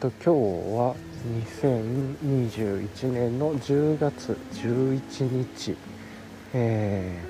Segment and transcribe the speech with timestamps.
[0.00, 0.28] と今日
[0.78, 0.96] は
[1.44, 5.76] 2021年の10月11日、
[6.54, 7.22] え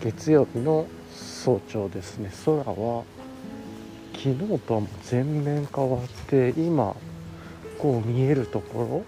[0.00, 2.30] ー、月曜日の早朝ですね。
[2.46, 3.04] 空は
[4.14, 6.96] 昨日とはもう全面変わって今
[7.76, 9.04] こう見えるとこ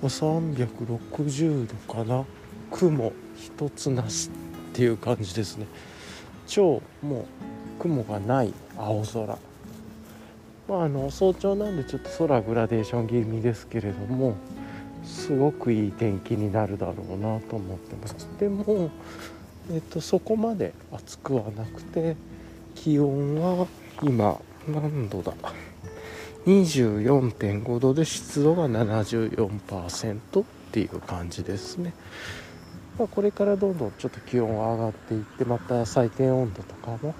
[0.00, 0.08] ろ。
[0.08, 2.24] 360度かな。
[2.70, 5.66] 雲一つなしっていう感じですね。
[6.46, 7.24] 超もう
[7.80, 9.47] 雲がない青空。
[10.68, 14.36] まあ、あの早朝なんでちょっと空グラデーション気味ですけれども
[15.02, 18.14] すごくいい天気になるだろうなと思ってます。
[18.38, 18.90] でも、
[19.72, 22.16] えっと、そこまで暑くはなくて
[22.74, 23.66] 気温は
[24.02, 25.32] 今何度だ
[26.46, 31.94] ？24.5度で湿度が74%っていう感じですね、
[32.98, 37.14] まあ、これからどんどんちょっと気温が上がっていってまた最低温度とかも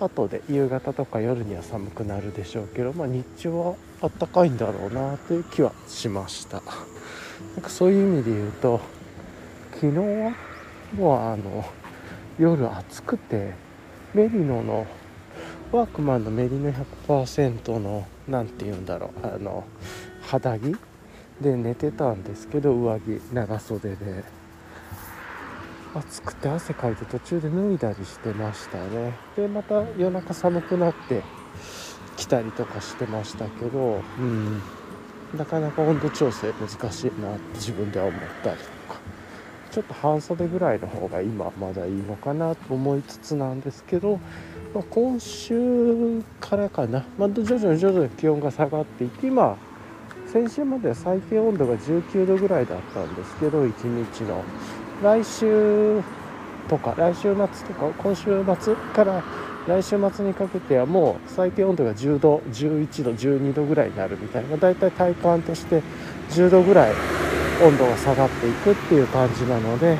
[0.00, 6.62] 後で夕方とか夜には寒くなるでしょうけど、まあ、日中はあったかいんだろうなという気はしました。
[7.54, 8.80] なんかそういう意味で言うと
[9.74, 10.34] 昨日は
[10.94, 11.64] もうあの
[12.38, 13.54] 夜暑くて
[14.14, 14.86] メリノの
[15.72, 16.72] ワークマンのメリノ
[17.06, 19.64] 100%の何て言うんだろうあの
[20.22, 20.76] 肌着
[21.40, 24.39] で寝てたんですけど上着長袖で。
[25.94, 29.12] 暑くて汗かいて途中で脱いだりしてましたね。
[29.36, 31.22] でまた夜中寒くなって
[32.16, 34.60] 来たりとかしてましたけどうん。
[35.36, 39.00] なかなか温度調整難しいなって自分では思ったりとか。
[39.70, 44.18] ちょっと半袖ぐらいの方が今まだいいのかなと思いつつなんですけど、
[44.74, 49.56] まあ、今週からかな、まあ、徐々に徐々に気温が下がっていって今
[50.26, 54.42] 先週までは最低温度が19度ぐらいだったんですけど1日の。
[55.02, 56.02] 来週
[56.68, 59.22] とか来週末とか今週末から
[59.66, 65.82] 来週末にかけてはもう最低温度が10度11度12度ぐらいになるみたいなだいたい体感として
[66.30, 66.94] 10度ぐらい
[67.62, 69.98] 温度が下がっていくっていう感じなので、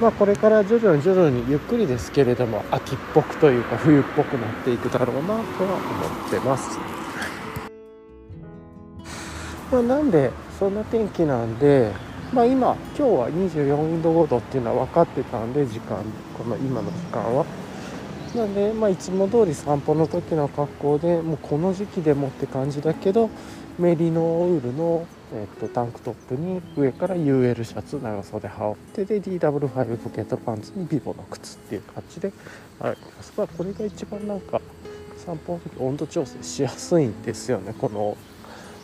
[0.00, 6.78] まあ、これから徐々に徐々にゆっくりですけれども秋っぽくというか冬っぽくなっていくだろうなとは思ってます。
[9.72, 11.90] まあ、なんでそんな天気なんで
[12.34, 16.02] まあ、今今日は24度5度っていうのは分かってたんで時間
[16.36, 17.46] この今の時間は。
[18.34, 23.30] なんで、まあ、いつも通り散歩の時の格好でもうこの時期でもって感じだけど
[23.78, 32.32] メリノウールの、えっと、タンクトップに上から UL シャツ長袖羽織ってで DW5 ポケットパンツにビボの靴っていう感じで
[32.80, 34.60] 歩きます、まあ、これが一番なんか
[35.16, 37.72] 散歩の時温度調整しやすいんですよね。
[37.78, 38.16] この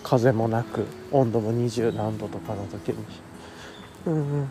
[0.05, 3.30] 風もなく温度も20何度とかの時に。
[4.07, 4.51] うん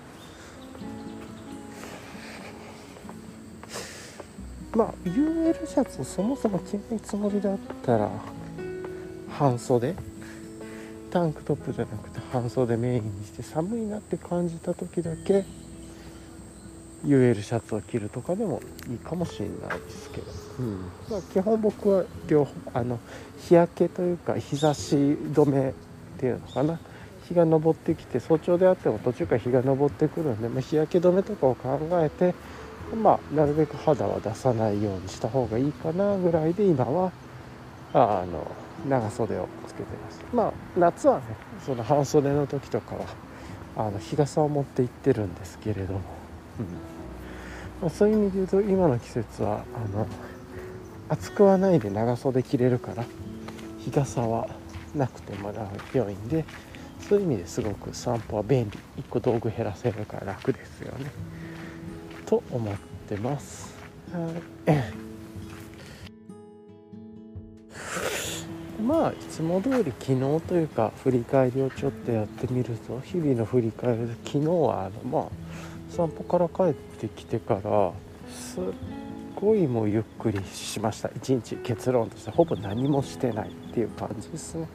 [4.75, 8.09] まあ UL シャツをそもそも着ないつもりだったら
[9.29, 9.95] 半袖。
[11.09, 15.43] タンクトップじゃなくて半袖メインにして寒いなって感じた時だけ
[17.05, 20.27] UL シャツを着るとかでもいいかもしれないですけど、
[20.59, 20.81] うん。
[21.09, 22.99] まあ、基本僕は両方あの
[23.39, 25.73] 日焼けというか日差し止めっ
[26.19, 26.79] ていうのかな
[27.29, 32.33] 日が昇ってきて早朝であっても途中から日が昇ってくるんで、まあ、日焼け止めとかを考えて、
[32.95, 37.11] まあ、なるべく肌は出さないようにした方がいいかなぐらいで今は
[37.93, 38.51] あの
[38.87, 40.21] 長袖をつけてます。
[40.33, 41.23] まあ夏はね
[41.65, 43.05] その半袖の時とかは
[43.87, 46.01] あの日傘を持って行ってるんですけれども、
[46.59, 46.65] うん。
[47.81, 50.07] まあ、そういう意味で言うと今の季節はあの
[51.09, 53.03] 暑くはないで長袖着れるから
[53.79, 54.47] 日傘は
[54.95, 56.45] なくてもらう良いんで
[57.07, 58.77] そういう意味ですごく散歩は便利。
[59.03, 61.11] 1個道具減らせるから楽ですよね。
[62.25, 62.75] と思っ
[63.07, 63.73] てます。
[64.11, 64.29] は
[64.65, 65.09] い。
[68.89, 75.29] まあいつも通り昨日というか振り返りをちょっとやってみると日々の振り返りで昨日はあのまあ
[75.91, 77.91] 散歩から帰ってきてから
[78.31, 78.63] すっ
[79.35, 81.11] ごいもうゆっくりしました。
[81.15, 84.67] 一日結論としてほぼ何もしてないっていう感じですね。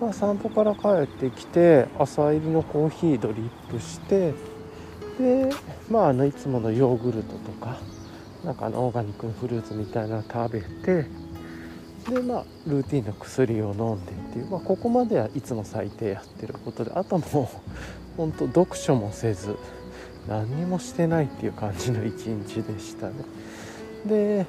[0.00, 4.32] まあ、散歩から帰ってきて朝入りのコーヒードリップして
[5.18, 5.50] で
[5.90, 7.76] まああのいつものヨーグルトとか
[8.42, 11.06] なんかあのオーガニックのフルーツみたいなの食べて
[12.08, 19.58] でまあルーティンの薬を飲んでっていう、まあ、ここまではいつも最低やってることであともう本当読書もせず
[20.26, 23.14] 何にもしてないっていう感じの一日でしたね。
[24.06, 24.46] で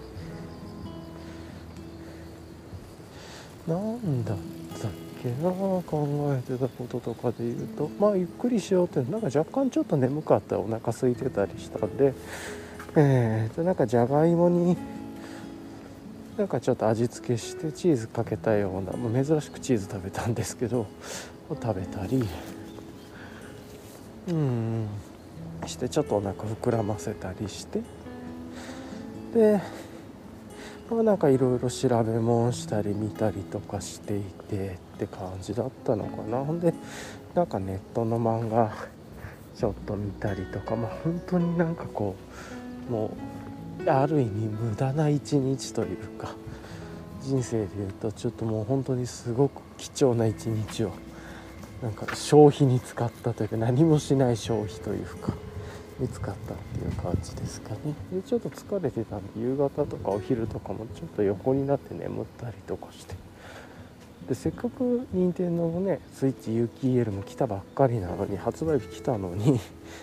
[3.67, 4.37] なんだっ
[4.81, 4.91] たっ
[5.21, 12.13] けな考えてたこととかで言うとまあゆっくりしようってなんか若干ちょっと眠かったお腹空いてたりしたんで
[12.95, 14.77] えーとなんかじゃがいもに
[16.37, 20.87] なんかちょっと味付けしてチーズかけたような、まあ、珍しくチーズ食べたんですけど
[21.49, 22.27] を食べたり
[24.29, 24.87] うん
[25.67, 27.81] してちょっとお腹膨らませたりして
[29.33, 29.61] で
[30.89, 36.45] まあなんかいろいろ調べ物したり見たりとかしていてって感じだったのかな。
[36.45, 36.73] ほんで
[37.33, 38.71] なんかネットの漫画
[39.55, 42.15] ちょっと見たりとかまあ本当になんかこ
[42.89, 43.11] うも
[43.85, 46.35] うある意味無駄な一日というか
[47.21, 50.91] 人生でいうとちょっともう本当にすごく貴重な一日を
[51.81, 55.33] なんか消費に使ったというか何もしない消費というか
[55.99, 57.77] に使ったっていう感じですかね。
[58.13, 63.30] でちょっと疲れてたんで夕方とかお昼とかもちょっと横になって眠ったりとかして。
[64.27, 69.59] でせっかく任天堂のねスイッチ有機 EL も来たばっかりなのに発売日来たのに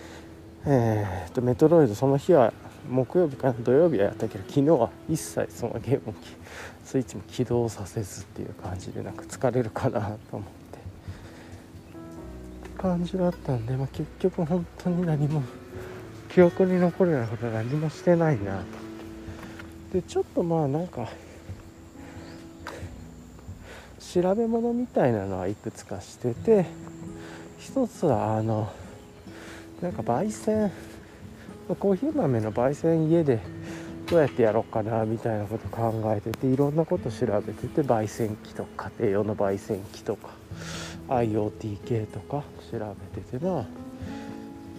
[0.65, 2.53] えーとメトロイドその日は
[2.89, 6.13] 木曜日か土曜日はやったけど昨日は一切そのゲーム
[6.83, 10.01] スイッチも起動させずっていう感じでなんか疲れるかな
[10.31, 10.79] と思って
[12.77, 15.43] 感じだったんで、まあ、結局本当に何も
[16.33, 18.63] 記憶に残るようなことは何もしてないなと。
[19.93, 21.09] でちょっとまあなんか
[24.11, 26.65] 調べ物みたいなのはいくつかしてて
[27.59, 28.73] 一つはあの
[29.81, 30.71] なんか焙煎
[31.67, 33.39] コーヒー豆の焙煎家で
[34.09, 40.29] どうやってやろうかなみたいなこと考えてていろんなこと調べてて焙煎機とか家庭用の焙煎機とか
[41.09, 42.79] IoT 系とか調
[43.13, 43.65] べててな、ま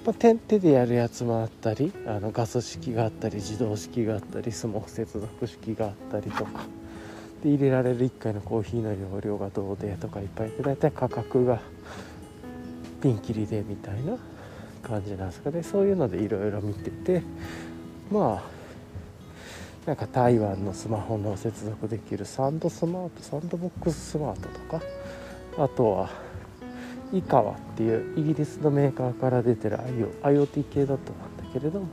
[0.08, 6.79] あ、手手でやるやつもあったりあのガス式があったり自動式があったりスモーク接続式があったりとか。
[7.42, 11.60] で入れられる1回のコーヒーの容量がどうでとかいっぱいで大体価格が
[13.02, 14.16] ピンキリでみたいな
[14.82, 15.62] 感じなんですかね。
[15.62, 17.22] そういうのでいろいろ見てて
[18.10, 18.60] まあ
[19.86, 24.82] なんか台湾のスマホの接続できる Sand Smart Sandbox Smart とか
[25.58, 26.10] あとは
[27.12, 29.78] IKAWA っていうイギリスのメーカーから出てる
[30.22, 31.88] IoT 系だったんだけれども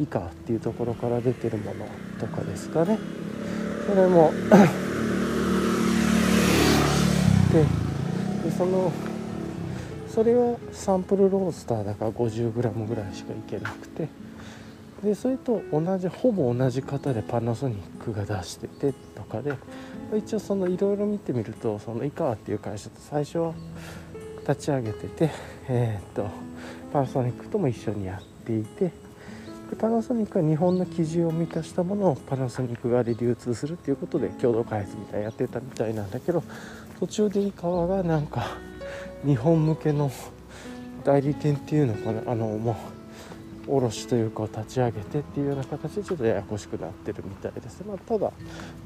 [0.00, 1.86] IKAWA っていうところから出てるもの
[2.18, 2.98] とかですかね。
[3.86, 4.32] それも。
[7.52, 8.92] でその
[10.08, 14.08] それはサンプルロースターだから 50g ぐらいしかいけなくて。
[15.04, 19.52] でそれと同じほぼ同じ型でパナソニックが出しててとかで。
[20.16, 23.54] 一応そのいろいろ見てみるとその井川っていう会社と最初は
[24.48, 25.30] 立ち上げてて
[25.68, 26.28] えー、っと
[26.92, 29.05] パナソニックとも一緒にやっていて。
[29.74, 36.44] パナソニックは日本の基準を満たしたものをパナソニック側で流通するっていうことで共同開発みたいなやってたみたいなんだけど
[37.00, 38.46] 途中で井川がなんか
[39.26, 40.10] 日本向けの
[41.04, 42.76] 代理店っていうのかなあのも
[43.68, 48.32] う卸というかを立ち上げてっていうような形でちょっとややこしくなってるみたいです、まあ、ただ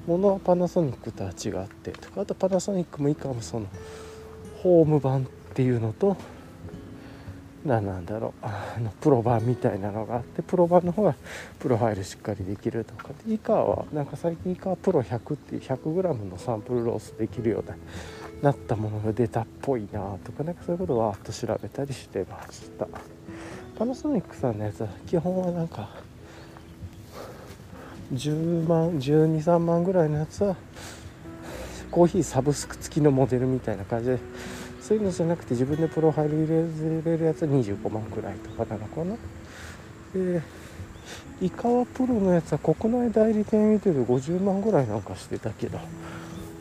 [0.07, 3.67] 物はパナソニックとは違ってとかあとパナソニックも以下もその
[4.63, 5.25] ホーム版っ
[5.55, 6.17] ていうのと
[7.65, 8.33] 何なんだろう。
[8.43, 11.15] あのプロ版みたいなのがあってプロ版の方が
[11.59, 13.09] プロファイルしっかりできるとか。
[13.27, 17.77] で以下はなんか最近以下はプロ100っていう 100g のサンプルロースできるような
[18.43, 22.89] なったものが出たっぽいなとかなんかそういうことをわーっと調べたりしてました。
[23.79, 25.89] パナソニックさんのやつは基本はなんか
[28.13, 30.57] 10万123万ぐらいのやつは
[31.91, 34.19] コーヒーサブスク付きのモデルみたいな感じで
[34.91, 39.15] そういうのじゃなくて自分でプロファイル入れれるやつは25万ぐらいとかなのかな。
[40.13, 40.43] で
[41.41, 45.79] イカワプロのやつは国内代理店見てる50万ぐらいなんかしてたけど。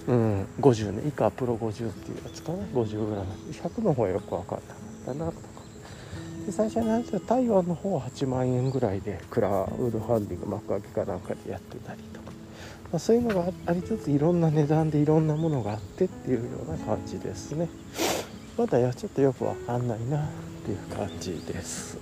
[0.09, 1.07] うん50ね。
[1.07, 2.59] 以下プロ50っていうやつかな。
[2.65, 5.39] 50g100 の方はよく分かんなかったなとか。
[6.45, 12.18] で最初のやつは台湾の方は8万円ぐらいでクラウドファンディング幕開けかなんかでやってたりとか、
[12.91, 17.69] まあ、そういうのがありつついろんな値段でいろんなものがあってっていうような感じですね。
[18.57, 20.29] まだやちょっとよく分かんないなっ
[20.65, 21.97] ていう感じです。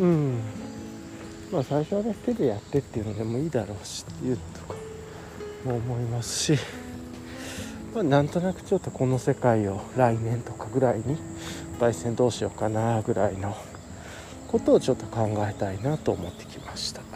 [0.00, 0.40] うん。
[1.52, 4.74] まあ最初はね手でやってっていうのでもいいだろうしっていうとか
[5.64, 6.58] も思いますし、
[7.94, 11.16] まあ、なんとなくちょっとこの世界を来年とかぐらいに
[11.78, 13.56] 焙煎どうしようかなぐらいの
[14.48, 17.09] ことをちょっと考えたいなと思ってきました。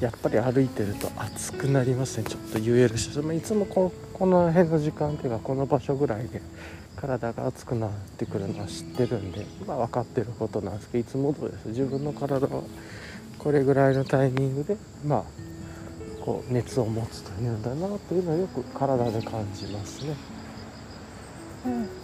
[0.00, 2.24] やっぱり歩いてると暑くなりますね。
[2.24, 6.42] ちょっと言えるしいつもここの辺の時間っていうかこの場所ぐらいで
[6.96, 11.68] 体が熱くなってくるのは知ってるんで、まあ、分かってることなんですけどいつもどうです。
[11.68, 12.62] 自分の体は
[13.38, 15.24] これぐらいのタイミングでまあ
[16.22, 20.14] こう熱を持つというんだなというのはよく体で感じますね。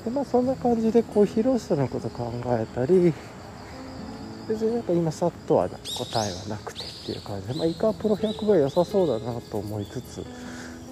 [0.05, 3.13] でまあそんな感じでコーヒーローストのこと考えたり
[4.49, 5.77] 別になんか今さっとは答
[6.27, 6.92] えはなくて。
[7.03, 7.49] っていう感じ。
[7.49, 10.25] で、まあ、イカプロ100が良さそうだなと思いつつ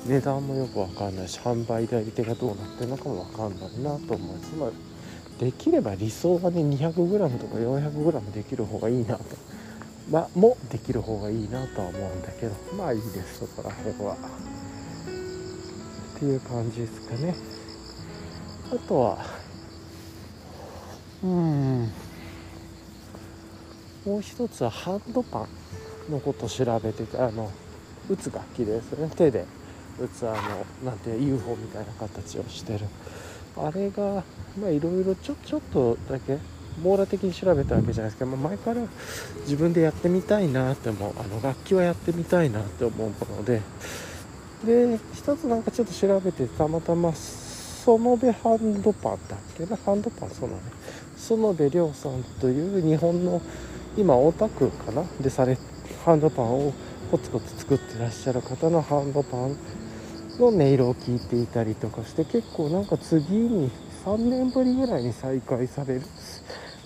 [0.06, 4.70] 値段もよく分かんないし販売代理店がどうなってるのかも分かんないなと思いつつ、まあ、
[5.38, 9.24] できれば理想はね 200g とか 400g できる方がいいなと。
[10.10, 13.38] まあ、もできる方がいいなとは思うんだけどまあいいです。
[13.40, 14.16] そこら辺は。
[16.16, 17.34] っていう感じですかね。
[18.72, 19.18] あとは
[21.22, 21.92] うん。
[24.04, 25.48] もう一つはハンドパン。
[26.10, 27.50] のこと調べててあの
[28.08, 29.10] 打つ楽器ですね。
[29.16, 29.44] 手で
[30.00, 32.80] 打つあのなんて UFO みたいな形をしてる。
[33.56, 34.22] あれが
[34.60, 36.38] まあいろいろちょちょっとだけ
[36.82, 38.80] 網羅的に調べたわけじゃないですけど、まあ、前から
[39.40, 43.60] 自分でやってみたいなって思うあの楽器はやってみたいなって思うので
[44.64, 49.76] で一つなんかちょっと調べてたまたま園部ハンドパンだっけな？
[49.76, 50.62] ハンドパンそうだね
[51.18, 53.42] 園部亮さんという日本の
[53.96, 55.04] 今大田区かな？
[55.20, 55.58] でされ
[56.04, 56.72] ハンドパンを
[57.10, 59.56] コツコツ作ってらっしゃる方のハンドパン
[60.38, 63.70] の音色を聞いていたりとかして結構なんか次に
[64.04, 66.02] 3年ぶりぐらいに再開される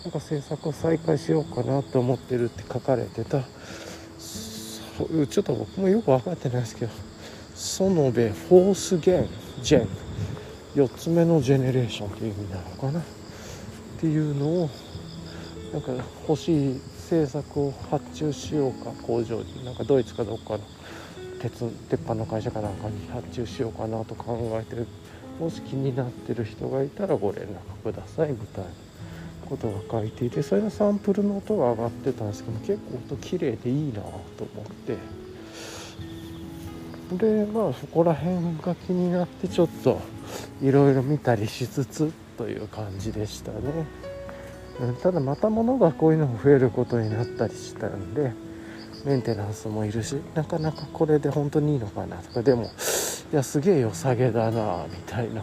[0.02, 3.42] なんか制作を再開しようかなと思ってるって書かれてた。
[3.42, 6.92] ちょっと僕もよく分かってないですけど
[7.56, 9.28] 園部フォースゲン
[9.60, 9.88] ジェン
[10.76, 13.00] 4つ目のジェネレーションっていう意味なのかな？
[13.00, 13.02] っ
[13.98, 14.70] ていうのを
[15.72, 15.92] なんか
[16.28, 20.60] 欲しい製作を発注しようか工場になんかドイツかどっかの
[21.40, 24.86] 鉄鉄板の会社かなんかに発注しようかなと考えてる。
[25.38, 28.30] もし気になってる人がいたらご連絡ください。
[28.30, 28.70] みたいな
[29.48, 34.96] ことが書いていてそれのサンプルの音が上がってたんですけど結構音綺麗でいいなと思って。
[37.16, 40.00] でまあそこら辺が気になってちょっと
[40.62, 43.58] いろいろ見たりしつつという感じでしたね、
[45.02, 48.32] ただまた物がこういうのも増えることになったりしたんで
[49.04, 52.42] メンテナンスもいるしなかなかこれで本当にいいのかなとか。
[52.42, 52.70] でも
[53.32, 55.42] いやすげえ良さげだなみたいな、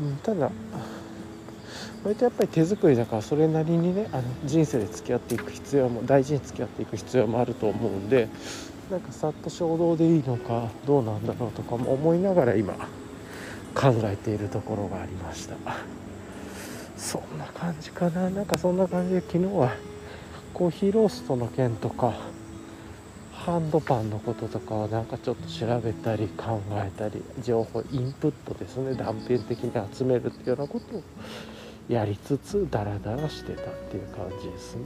[0.00, 0.50] うん、ただ
[2.04, 8.28] 割とやっぱり手作りだからそれなりにねあの人生で付き合っていく必要も大事に付き合っていく必要もあると思うんで
[8.90, 12.74] なんかさっと衝動でいいのかどうなんだろうとかも思いながら今
[13.74, 15.56] 考えているところがありました。
[16.96, 18.30] そんな感じかな。
[18.30, 19.72] なんかそんな感じで昨日は
[20.52, 22.14] コーヒーローストの件とか
[23.32, 28.94] ハンドパンのこととかをなんかちょっと調べたり考えたり情報インプットですね。
[28.94, 31.02] 断片的に集めるっていうようなことを
[31.88, 34.82] やりつつダラダラしてたっていう感じですね。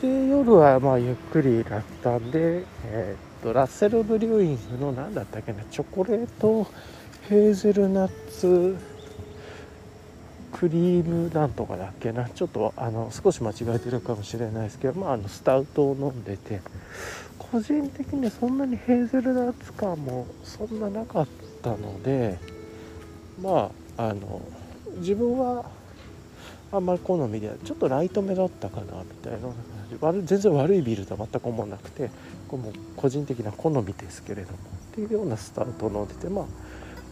[0.00, 6.66] で夜はまあゆっくりだったんで、えー、っとラッセルブリューイングの何だったっけなチョコレート
[7.28, 8.76] ヘーゼルナッツ
[10.52, 12.28] クリームなんとかだっけな？
[12.28, 16.60] ちょっとあの少し間違えてるかもしれないですけど、まあ、あのスタウトを飲んでて
[17.36, 21.26] 個人的にそんなにヘーゼルナッツ感もそんななかっ
[21.62, 22.38] たので
[23.42, 24.40] まああの
[24.98, 25.64] 自分は
[26.70, 29.48] あんまり好みでちょっとライト目だったかなみたいな。
[30.00, 32.10] 悪全然悪いビールとは全く思わなくて
[32.48, 34.58] これも個人的な好みですけれども
[34.92, 36.44] っていうようなスタートを飲んでてまあ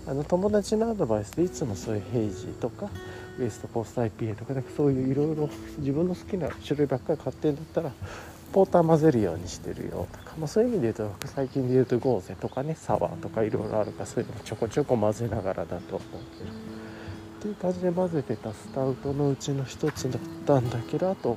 [0.06, 2.90] あの友達のアドバイスでいつもそういうヘイジーとか
[3.38, 7.90] ウエストコースト IPA とかなんかそういういろいろ自分の好きな種類ばっかり買ってんだったら
[8.52, 16.00] ポーター混ぜるようにしてるよとか、まあ、そういう意味で言うと最近で言うとゴーゼとかねサワーとかいろいろあるからそういうのちょこちょこ混ぜながらだと思う
[16.38, 21.37] けどっていう感じで混ぜてたスタウトのうちの一つだったんだけどあと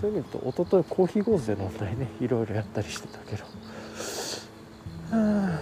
[0.00, 3.44] そういう意味で言うと一昨日コーヒーゴーゼ飲んだりねいろいろやったりしてたけど。
[5.10, 5.60] まあ、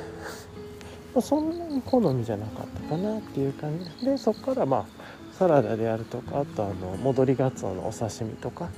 [1.21, 4.87] そんなに好みじゃなかったかなっていう感じでそこからまあ
[5.39, 8.69] サラダであるとかあとあの戻りがつおのお刺身とか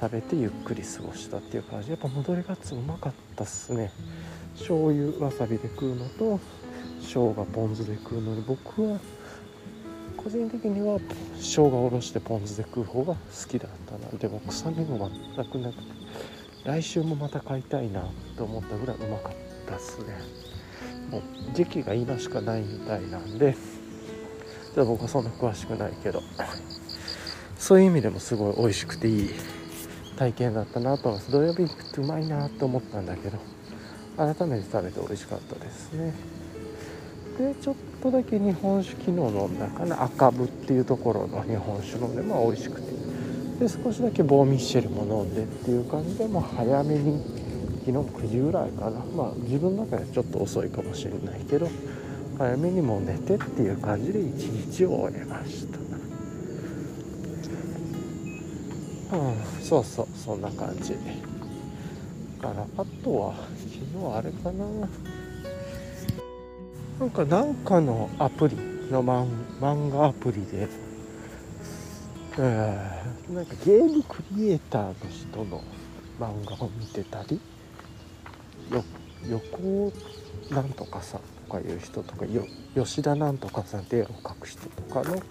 [0.00, 1.90] 食べてゆっくり過ごしたっていう感じ。
[1.90, 3.92] やっぱ戻りがつおうまかったっすね。
[4.58, 6.40] 醤油わさびで食うのと
[7.00, 8.98] 生姜ポン酢で食うので僕は
[10.16, 10.98] 個人的には
[11.36, 14.18] 生姜おろしてポン酢で食う方が好きだったな。
[14.18, 15.82] でも臭みも全くなくて
[16.64, 18.04] 来週もまた買いたいな
[18.36, 19.32] と思ったぐらいうまかっ
[19.68, 20.16] たっすね。
[21.10, 21.22] もう
[21.54, 23.54] 時期が今しかないみたいなんで
[24.76, 26.22] 僕はそんな詳しくないけど
[27.58, 29.30] そういう意味でもすごい美味しくていい
[30.16, 31.32] 体験だったなと思います。
[31.32, 33.38] 土曜日ってうまいなと思ったんだけど
[34.16, 36.14] 改めて食べて美味しかったですね。
[37.38, 40.02] でちょっとだけ日本酒昨日飲んだかな。
[40.02, 42.92] 赤部っていうところの日本酒飲んでまあ美味しくて。
[43.58, 47.22] で少しだけボーミッシェルも飲んでっていう感じでもう早めに
[47.84, 49.04] 昨日9時ぐらいかな。
[49.16, 51.68] まあ自分の中ではちょっと遅いかもしれないけど
[52.38, 55.78] 早めにもう寝てっていう感じで一日を終えました。
[59.16, 60.94] うんそうそうそんな感じ。
[62.40, 64.64] だからあとは昨日あれかな。
[67.00, 68.56] なんかなんかのアプリ
[68.90, 69.26] の漫
[69.60, 70.68] 漫画アプリで、
[72.38, 75.62] えー、なんかゲームクリエイターの人の
[76.20, 77.40] 漫画を見てたり
[79.28, 79.92] 横
[80.50, 85.22] なんとかさんとかいう人とかよ吉田なんとかさんって絵を描く人とかの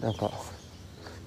[0.00, 0.30] なんか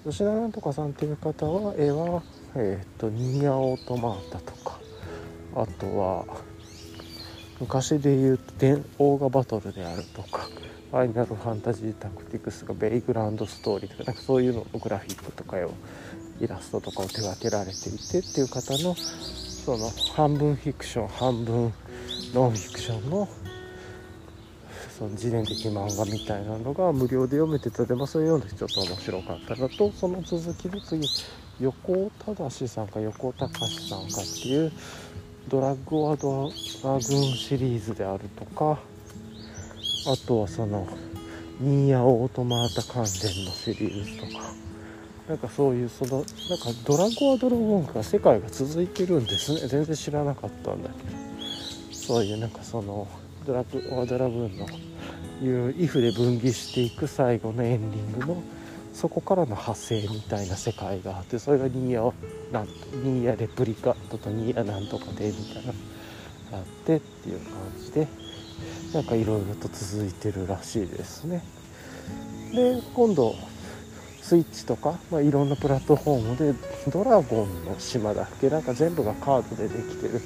[0.03, 2.23] 吉田なんとかさんっていう方は絵は
[2.55, 4.79] えっ、とニーアオートマータとか
[5.55, 6.25] あとは
[7.59, 8.65] 昔で言うと
[8.99, 10.47] オーガバトルであるとか
[10.91, 15.71] ファイナルファンタジータクティクスがベイグランドストーリーとかなんかそういうののグラフィックとかを
[16.39, 18.95] イラストとかを手掛けられていてっていう方の
[19.65, 21.73] その半分フィクション半分
[22.35, 23.27] ノンフィクションの
[24.95, 31.07] その自伝的漫画みたいなのが無料で読めてたで、まあ、そういうのでちょっと面白かったのとその続きで次
[31.59, 34.71] 横尾忠さんか横尾隆さんかっていう
[35.47, 38.79] ドラッグ・ア・ドラグーンシリーズであるとか
[40.07, 40.87] あとはその
[41.59, 44.64] ニーヤオートマータ関連のシリーズとか
[45.27, 46.25] なんかそういうそのなんか
[46.85, 49.67] ドラゴアドラゴンが世界が続いてるんですね。
[49.67, 51.95] 全然知らなかったんだけど。
[51.95, 53.07] そういうなんかその
[53.45, 54.67] ドラゴアドラグーンの
[55.41, 58.43] いうイフで分岐していく最後のエンディングの
[58.93, 62.13] そこからの派生みたいな世界があってそれがニーヤ
[62.51, 65.73] なんとニーヤレプリカとニーヤなんとかでみたいな。
[66.51, 68.07] あってっていう感じで
[68.93, 71.43] なんかいろいろと続いてるらしいですね。
[72.53, 73.35] で今度
[74.25, 76.55] スイッチとか、まあ、いろんなプラットフォームで
[76.91, 78.49] ドラゴンの島だっけ？
[78.49, 80.19] なんか全部がカードでできてる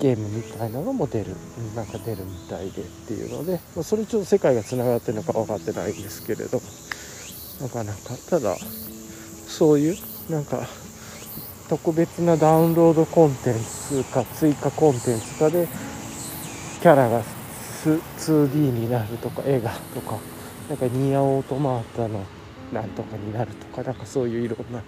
[0.00, 1.36] ゲームみたいなのも出る
[1.76, 6.62] なんか出るみたいでっていうので、まあ、それちょっと世界がつながってるのか分かってないんですけれど
[7.60, 7.98] なかなか
[8.30, 9.96] ただそういう
[10.30, 10.66] なんか
[11.68, 15.68] 特別なダウンロードコンテンツか追加コンテンツかで
[16.80, 17.22] キャラが
[17.84, 20.16] 2D になるとか映画とか
[20.70, 22.24] なんかニアオートマータの
[22.72, 24.82] なんとかになるとかなんかそういういろんな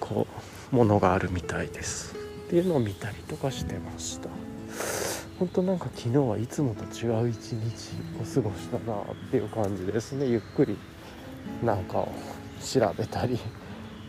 [0.00, 0.26] こ
[0.72, 2.14] うものがあるみたいです。
[2.46, 4.28] っていうのを見たりとかしてました。
[5.38, 10.26] 本当なんか昨日はいつもと違う一日を過ごしたなっていう感じですね。
[10.26, 10.76] ゆっくり
[11.62, 12.08] なんかを
[12.60, 13.38] 調べたり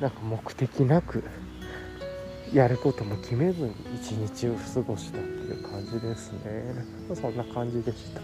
[0.01, 1.23] なんか目的なく
[2.51, 6.85] やることも決めずに一日を過ごしたっていう感じですね。
[7.13, 8.21] そんな感じでした。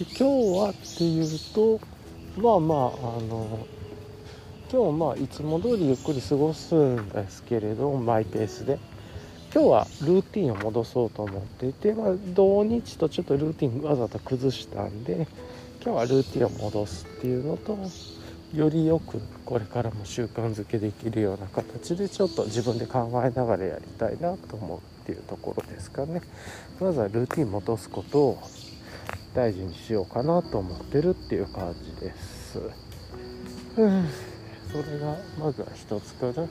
[0.00, 0.22] 今日
[0.58, 1.78] はっていうと
[2.40, 2.78] まあまあ
[3.18, 3.66] あの
[4.72, 8.78] 今日まあいつも通りゆっくり過ごすんですけれどマイペースで。
[9.52, 15.26] 今日はルーティンを戻そうと思っていて、まあ、土日とちょっとルーティンわざと崩したんで
[15.84, 17.76] 今日はルーティンを戻すっていうのと
[18.54, 26.20] よりよくこれからも習慣づけできるような形でちょっと自分で考えながらやりたいなと思うっていうところですかね。
[26.80, 28.42] まずはルーティン戻すことを
[29.34, 32.58] 大事にしようかなと思ってるっていう感じです。
[33.74, 36.46] それがまずは一つかな。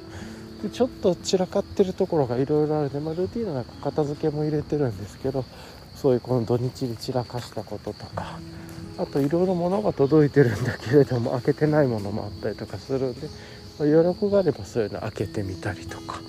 [0.62, 5.46] でちょっと散らかってるところがいろいろあるので、まあ、ルーティンの中片付けも入れてるんですけど
[5.96, 8.40] そういうこの土日に散らかしたこととか
[8.98, 13.28] あといろいろ物が届いてるんだけれども開けてないものもあったりとかするんで、
[13.80, 16.20] まあ、余力があればそういうの開けてみたりとか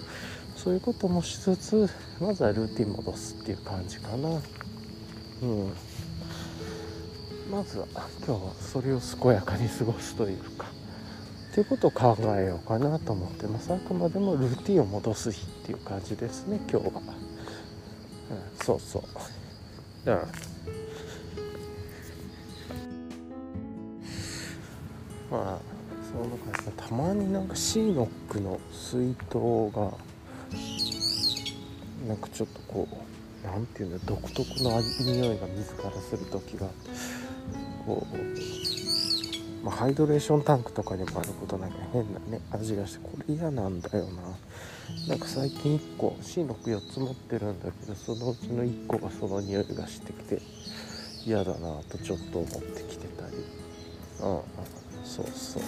[0.55, 4.29] そういうこともしつつまずはルーティン戻すっていう感じかな。
[5.43, 5.73] うん。
[7.51, 7.87] まずは
[8.25, 10.69] 今日はそれを健やかに過ごすというか
[11.51, 13.73] っていうことを考えようかなと思ってます。
[13.73, 19.03] あくまでもルーティンを戻す日っていう感じですね今日は、うん、そうそう。
[20.07, 20.17] うん。
[25.33, 25.59] まあ
[26.09, 29.93] その中でたまになんかシーノックの水筒が
[32.07, 32.95] なんかちょっとこう
[33.45, 36.69] 何て言うんだ独特の匂いが水からする時が
[37.87, 38.17] こう
[39.63, 44.23] まあ、ハイドレーションタンクとかにもあることなんか変なね味がしてこれ嫌なんだよな。
[45.07, 50.41] なんか最近1個 C64 つ持ってるんだけどそのうちの1個がその匂いがしてきて
[51.27, 53.37] 嫌だなとちょっと思ってきてたり。
[53.37, 54.41] うん
[55.05, 55.63] そうそう。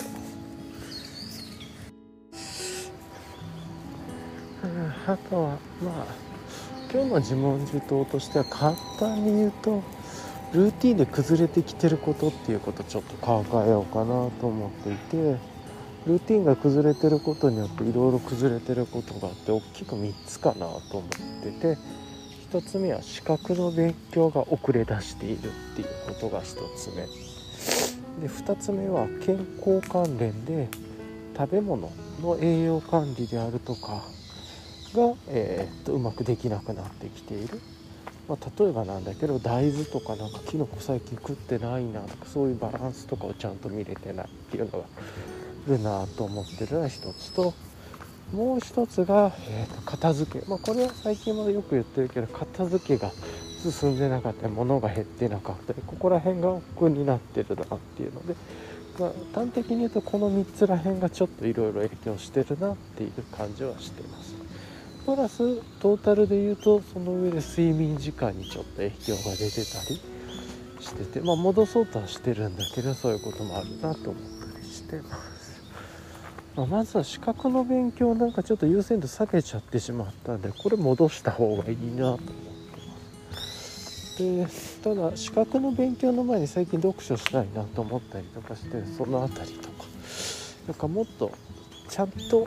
[5.06, 6.06] あとはまあ
[6.92, 9.82] 今日の自問自答としては簡単に言うと
[10.52, 15.16] ルーティンで崩れてきてることっていうことをちょっと考えようかなと思っていて
[16.06, 21.78] ルーティンが崩れてることによっていろいろ崩れてることがあって大きく3つかなと思ってて
[22.50, 25.40] 1つ目は資格の勉強が遅れ出しているっ
[25.74, 27.06] ていうことが1つ目。
[28.20, 30.68] で2つ目は健康関連で
[31.34, 34.02] 食べ物の栄養管理であるとか
[34.94, 37.60] が、えー、っとうまくできなくなってきている、
[38.28, 47.54] まあ、例えばなんだけど大豆とかなんかきのこ最近食ってないなとかそういうバランスとかをちゃんと見れてないっていうのがあるなと思ってるのが一つと
[48.32, 53.12] もう一つが、えー、と片付け、まあ、これは最近までよく言ってるけど片付けが
[53.70, 58.34] 進んでなかったり物が減ってなかったりここら辺が億劫になってるなっていうので、
[58.98, 64.31] まあ、端的に言うとこの3つら辺がちょっといろいろ影響してるなっていう感じはしてます。
[65.04, 70.00] プラストータルで言うとその上で睡眠時間にちょっと影響が出てたり
[70.80, 75.62] しててまあ戻そうとはしてるんだけどそういうこともあるなと思ったりしてます、
[76.54, 82.30] まあ、まずは資格の勉強なんかちょっと優先度下げちゃってしまったんでこれ戻した方がいいなと思って
[83.30, 84.46] ますで
[84.82, 89.84] ただ資格の勉強の前に最近読書したいなと思ったりとかしてその辺りとか
[90.68, 91.32] なんかもっと
[91.88, 92.46] ちゃんと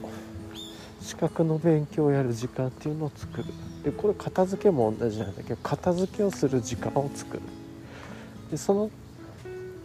[1.05, 3.45] 資格の勉強をやる時間っていうのを作る。
[3.83, 7.43] でこれ片付けも同じなんだけど片付けをする時間を作る。
[8.49, 8.89] でその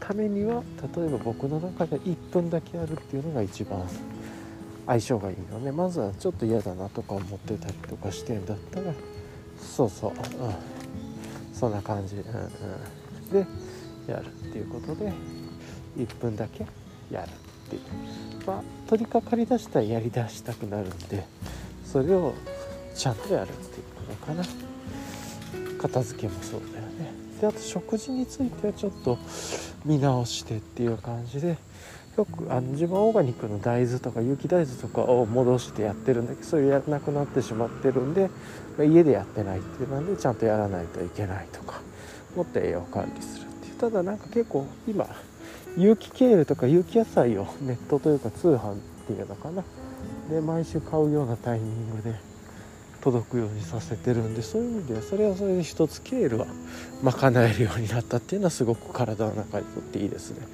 [0.00, 0.62] ためには
[0.96, 3.82] 例えば僕の中で1分だけやるっていうのが一番
[4.86, 5.70] 相性がいいのね。
[5.72, 8.90] まずはちょっと嫌だなとか思ってたりとかしてんだったら
[9.58, 10.16] そうそう、うん、
[11.52, 12.24] そんな感じ、うんう
[13.28, 13.46] ん、で
[14.10, 15.12] やるっていうことで
[15.98, 16.64] 1分だけ
[17.10, 17.49] やる。
[17.76, 21.24] ってまあ取り掛かりだしたらやりだしたくなるんで
[21.84, 22.34] それを
[22.94, 24.44] ちゃんとやるっていうことかな。
[25.80, 27.12] 片付けもそうだよね。
[27.40, 29.18] であと食事についてはちょっと
[29.86, 31.56] 見直してっていう感じで
[32.18, 38.28] よくあの自分オーガニックの大豆とか有機大豆とかを戻してやってるんだけどそういうやらなくなってしまってるんで、
[38.76, 41.80] まあ、家でやってないっていうなんでちゃんとやらないといけないとか
[42.36, 43.74] もっと栄養管理するっていう。
[43.76, 45.08] ただなんか結構今
[45.80, 49.64] 有機ケールとか有機野菜を ネットというか通販っていうのかな。
[50.30, 52.14] で毎週買うようなタイミングで
[53.00, 56.46] 届くようにさせてるんでそういう意味ではそれはそれで一つケールは
[57.02, 60.46] 賄えるようになったっていうのはすごく体の中にとっていいですね。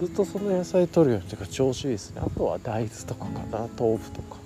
[0.00, 2.22] ずっとその野菜取るようにというか調子いいですね。
[2.24, 3.68] あとは大豆とかかな。
[3.78, 4.36] 豆腐とか。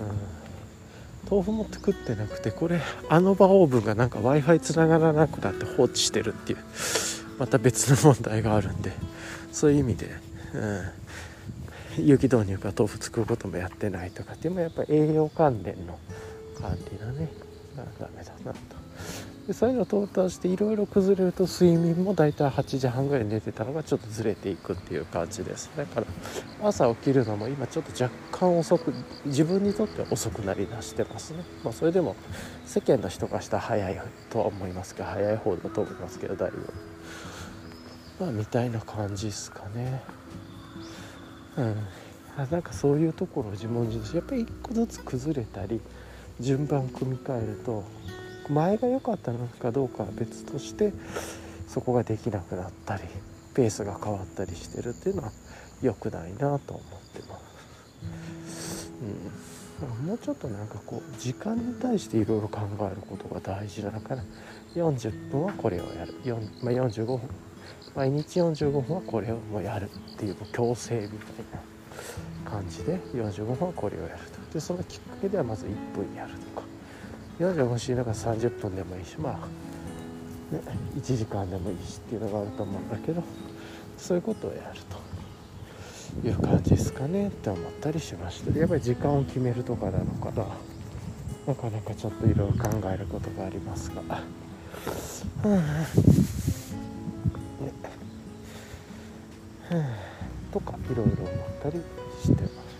[0.00, 1.30] うん。
[1.30, 6.58] 豆腐も作ってなくてこれあの場オーブンがなんか w i f i つながらなくなって放置してるっていう。
[7.40, 8.92] また別の問題があるんで
[9.50, 10.06] そういう意味で、
[11.98, 15.98] うん、有機導入か豆腐作ることもやってないとかっていうのもやっぱ栄養関連の
[16.60, 17.50] 管理がね。
[17.98, 18.58] ダメだなと。
[19.46, 25.70] でそういうのをトータルしていろいろ崩れると睡眠も大体8時半ぐらい寝てたのがちょっとずれていくっていう感じです。
[25.76, 26.06] だから
[26.62, 28.92] 朝起きるのも今ちょっと若干遅く
[29.24, 31.42] 自分にとっては遅くなりだしてますね。
[31.64, 32.16] まあそれでも
[32.66, 36.89] 世間の人がしたら早いとは思いますが早い方だと思いますけどだいぶ。
[38.20, 40.02] まあみたいな感じですかね。
[41.56, 41.76] うん。
[42.50, 44.16] なんかそういうところ自問自答。
[44.16, 45.80] やっぱり一個ずつ崩れたり
[46.38, 47.84] 順番組み替えると
[48.48, 50.92] 前が良かったのかどうかは別として
[51.66, 53.02] そこができなくなったり
[53.54, 55.32] ペースが変わったりしてるっていうのは
[55.82, 57.38] 良くないなと思ってま
[58.46, 58.92] す。
[59.82, 64.24] うん、もうちょっとなんかこう時間に対していろいろ考えることが大事なのかな。
[64.74, 66.14] 40分はこれをやる、
[66.62, 67.20] まあ、45分。
[67.94, 71.18] 毎日45分はこれをもうやるっていう強制みたい
[72.44, 74.14] な感じで45分はこれをやる
[74.48, 74.54] と。
[74.54, 76.60] でそのきっかけではまず1分やると。
[76.60, 76.66] か
[77.40, 79.34] 45分しながら30分でもいいしまあ
[80.54, 80.60] ね
[80.96, 83.22] 1時間でもいいしっていうのがあると思うんだけど
[83.96, 84.80] そういうことをやる
[86.22, 88.58] という感じですかねって思ったりしました。
[88.58, 90.46] やっぱり時間を決めるとかなのかな。
[91.46, 94.02] なかなかちょっといろいろ考えることがありますが。
[100.90, 101.80] いろいろ思ったり
[102.22, 102.70] してます。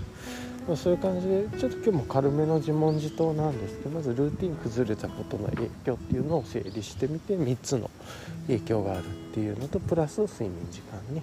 [0.69, 7.91] まあ、そういう感じでちょっと今日も軽めの自問自答なんですけどまずルーティン崩れたことの影響っていうのを整理してみて3つの
[8.47, 11.23] 影響があるっていうのとプラス睡眠時間に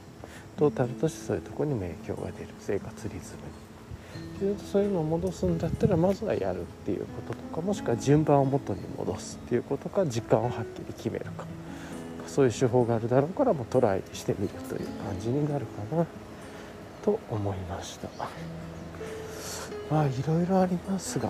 [0.58, 3.68] トータルとしてそういうとこにも影響が出る生活リズムに。
[4.72, 11.46] そういうのを戻すんだったらまずはやるっていうこととかもしくは順番を元に戻すっていうことか時間をはっきり決めるか
[12.28, 16.06] そういう手法があるだろうからもうトライしてみるという感じになるかな
[17.08, 18.10] と思いました。
[19.90, 21.30] まあいろいろありますが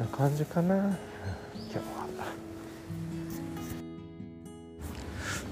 [0.00, 0.74] な感じかな。
[0.74, 0.86] 今
[1.72, 1.98] 日は。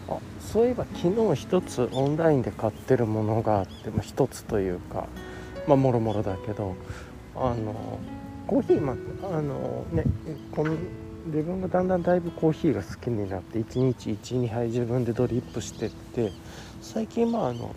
[0.08, 5.06] あそういえば昨日一つオンラインで買ってるものがあってまあ、一つというか
[5.68, 6.74] まあもろもろだけど
[7.34, 7.98] あの
[8.46, 10.04] コーヒーまあのね
[10.52, 10.74] この
[11.26, 16.32] 自分がだんだんだいぶコーヒーが好きになって1日12杯自分でドリップしてって
[16.80, 17.74] 最近まああの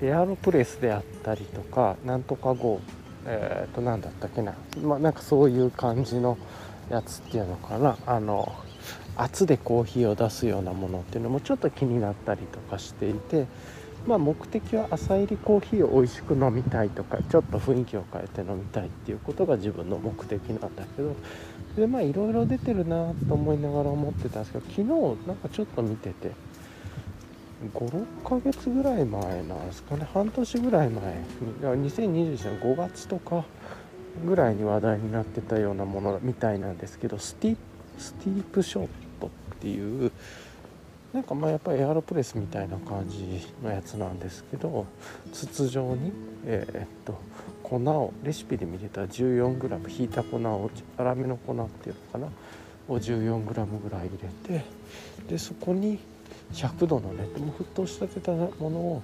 [0.00, 2.80] エアロプレスであったりとかなんとか GO
[3.26, 4.54] えっ、ー、と何だったっけな。
[4.82, 6.36] まあなんかそういう感じの
[6.90, 7.96] やつっていうのかな。
[8.06, 8.52] あの
[9.16, 13.46] 圧でコーヒーを出すようなものっていうのもちょっと気になったりとかしていて
[14.06, 21.16] まあ、目的は朝入りコーヒーを美味しく飲みたいとかちょっと雰囲気を変えて飲みたいっていうことが自分の目的なんだけど
[21.76, 26.32] でまあいろいろ出てるなと思いながら思ってたんですけど昨日なんかちょっと見てて
[27.70, 30.06] 56ヶ月ぐらい前なんですかね。
[30.12, 31.02] 半年ぐらい前。
[31.62, 33.44] 2021年5月とか
[34.24, 37.56] ぐらいに話題になってたようなものみたいなんですけどスティ
[37.98, 38.88] スティープショッ
[39.20, 40.12] トっていう
[41.12, 44.86] なんかまあやっぱりエアロプレスみたいな感じのやつなんですけど
[45.32, 46.12] 筒状に
[46.44, 47.20] えー、っと
[47.62, 52.28] 粉をレシピで見てた 14g ひいた粉を粗めの粉っていうのかな。
[52.88, 54.64] を 14g ぐらい入れて
[55.28, 55.98] でそこに
[56.52, 59.02] 100度の熱も沸騰したてたものを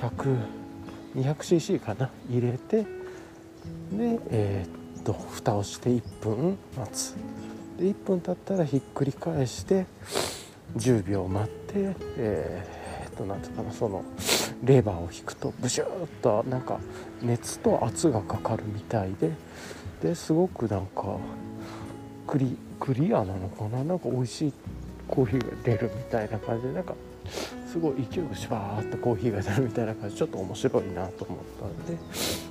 [0.00, 0.36] 100
[1.16, 7.14] 200cc かな入れてでえー、っと蓋をして1分待つ。
[7.78, 9.86] で1分経ったらひっくり返して
[10.76, 14.02] 10秒待って、えー、っと何て言うかなその
[14.64, 16.80] レバーを引くとブシューッとなんか
[17.22, 19.30] 熱と圧がかかるみたいで
[20.02, 21.18] ですごくなんか
[22.26, 24.52] クリクリアなのかななんか美味しい
[25.08, 26.94] コーヒーが出るみたいな感じでなんか
[27.66, 31.98] すごい勢いよくシュバーッとコーヒーが出るみたいな感じちょっと面白いなと思ったんで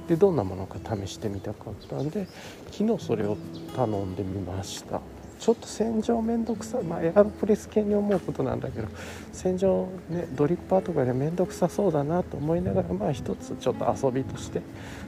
[0.10, 2.28] でどんなものか試してみたかったんで
[2.72, 3.38] 昨日それを
[3.76, 5.02] 頼んでみました。
[5.40, 8.88] ちょっと洗浄めんどくさ、まあ、エアロプレス系に思うことなんだけど
[9.34, 14.62] 洗浄ねドリッパーとかで面倒くさそうだなと思いながらまあ一つちょっと遊びとして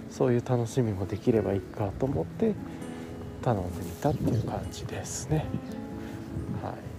[0.09, 2.53] そういう楽しみもできればいいかと思って
[3.41, 5.45] 頼んでみたっていう感じですね
[6.61, 6.96] はい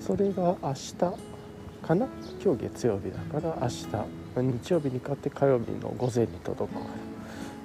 [0.00, 0.94] それが明日
[1.82, 2.06] かな？
[2.44, 3.86] 今日月曜日だから明日
[4.36, 6.90] 日曜日に買って火曜日の午前に届くから。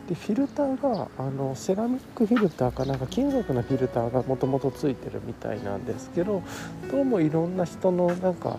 [0.08, 6.42] でフィルターがあのセラミックフィルターかなんか金属のフィルターがもともとついてるみたいなんですけど
[6.90, 8.58] どうもいろんな人のなんか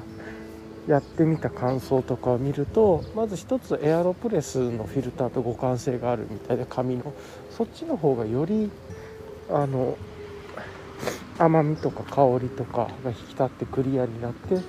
[0.87, 7.13] やってみた感想とかを見るとまず一つエアロプレスのフィルターと互換性があるみたいで紙の。
[7.51, 8.71] そっちの方がより
[9.51, 9.97] あの
[11.45, 14.61] 甘みとか香りとかが引き立ってクリアになって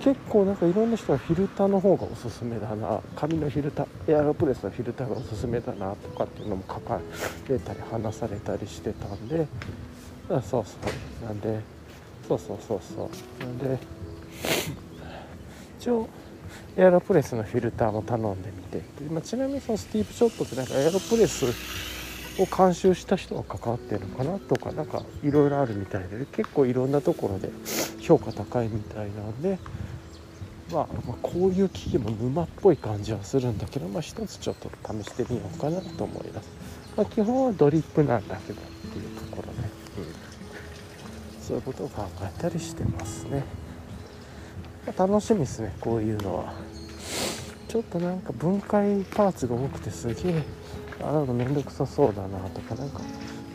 [0.00, 3.00] 結構なんかいろんな人がフィルターの方がおすすめだな。
[3.16, 7.00] 紙のフィルターエアロプレスのフィルターがおすすめだなとかっていうのも書か
[7.48, 9.46] れたり話されたりしてたんで。
[10.30, 10.76] あそうそ
[11.22, 11.26] う。
[11.26, 11.60] なんで
[12.26, 13.44] そうそうそうそう。
[13.44, 13.78] なんで
[15.78, 16.08] 一応
[16.76, 18.82] エアロプレスのフィルターも頼んでみて。
[19.10, 21.44] まあ、ちなみにそのスティーブショットってなんかエアロプレス
[22.38, 27.50] を監修した人が関わってるのかなとかなんかいろいろあるみたいで結構いろんなところで
[28.00, 29.58] 評価高いみたいなんで、
[30.72, 36.48] まあ、まあ、こういう機器も沼っぽい感じはするんだけど、まあ、一つちょっと試してみようかなと思います、
[36.96, 39.70] まあ、基本はドリップなんだけどっていうところね、
[41.36, 43.42] うん、そういうことを考えたりしてますね、
[44.86, 46.78] まあ、楽しみですねこういうのは。
[47.68, 50.42] ちょっとなんか分解パーツが多くてすげえ
[51.00, 53.00] 洗うのめんどくさそうだなとかなんか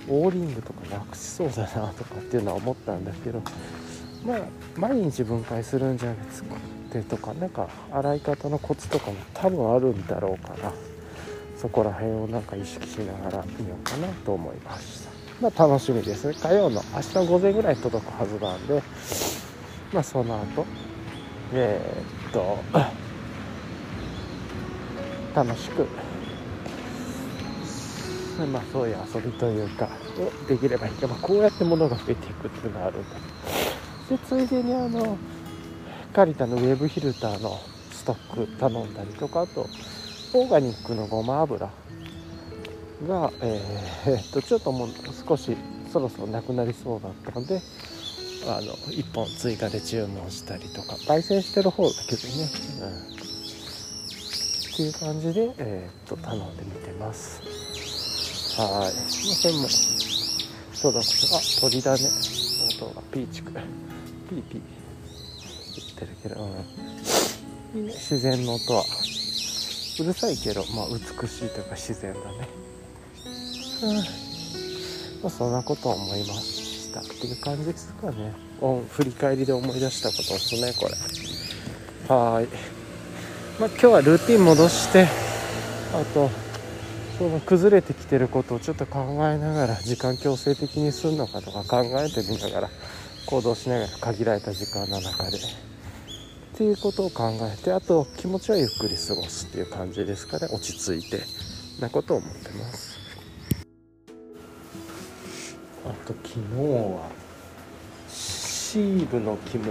[0.09, 3.41] オーリングとかなくしそうだなとかっていうのは思ったんだけど
[4.25, 4.39] まあ
[4.77, 6.21] 毎日分解するんじゃなく
[6.91, 10.73] てとかなんか洗い方のコツとかも多分あるんだろうかな
[11.57, 15.11] そこら辺をなんか意識しながら見ようかなと思いました。
[15.41, 16.33] まあ楽しみですね。
[16.33, 18.83] 火曜の明日午前ぐらい届くはずなんで
[19.93, 20.65] まあその後
[21.53, 22.57] えー、っと
[25.35, 25.87] 楽しく
[28.47, 33.15] まあそういう遊びというかをできればいいか、まあ、こうやって物が増えていくっていうのがあるんだ。
[34.09, 35.17] でついでにあの
[36.13, 37.59] カリタのウェブフィルターの
[37.91, 39.67] ストック頼んだりとかあと
[40.33, 41.69] オーガニックのごま油
[43.07, 44.89] が、えー、っとちょっともう
[45.27, 45.55] 少し
[45.91, 47.61] そろそろなくなりそうだったので
[48.45, 52.49] あの1本追加で注文したりとか焙煎してる方だけでね、
[52.81, 53.13] うん、
[54.73, 57.41] っていう感じで、えー、っと頼んでみてます。
[58.57, 58.91] はい。
[59.41, 59.67] これも、
[60.73, 61.03] そうだ、あ、
[61.61, 62.09] 鳥だね。
[62.77, 63.51] 音がピーチク。
[63.51, 64.61] ピーピー
[65.75, 66.43] 言ってるけど、
[67.75, 67.85] うん。
[67.87, 68.83] 自然の音は。
[69.99, 72.47] うるさいけど、まあ、美しいというか自然だね。
[73.83, 73.95] うん。
[73.97, 74.03] ま
[75.25, 78.33] あ、そんなことを思いましたっていう感じですかね。
[78.89, 82.15] 振り返りで思い出したことですね、これ。
[82.15, 82.47] はい。
[83.59, 85.07] まあ、今日はルーティン戻して、
[85.93, 86.29] あと
[87.23, 92.69] その崩れてきてることをちょっと考えながら時間強制的にするのかとか考えてみながら
[93.27, 95.37] 行動しながら限られた時間の中で。
[95.37, 100.47] っていうことを考えてあと気持ちはゆっくり過ごすっていう感じですかね。
[100.51, 101.21] 落ち着いて
[101.79, 102.99] なことを思ってます。
[105.85, 107.07] あと昨日は
[108.11, 109.67] 「シールの気持ち」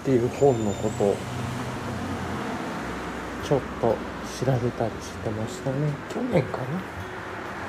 [0.00, 1.16] っていう本のことを
[3.46, 5.76] ちょっと調べたりしてましたね。
[6.12, 6.64] 去年かな。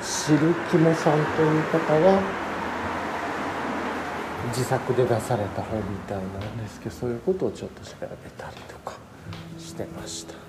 [0.02, 0.38] シル
[0.70, 2.20] キモさんという方が
[4.48, 8.06] 自作で出された本みたいなんですけどそういうことをちょっと調べ
[8.38, 8.94] たりとか
[9.58, 10.45] してました。